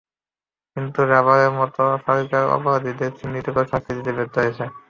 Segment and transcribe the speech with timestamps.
[0.77, 4.63] কিন্তু বরাবরের মতো সরকার অপরাধীদের চিহ্নিত করে শাস্তি দিতে ব্যর্থ হয়েছে।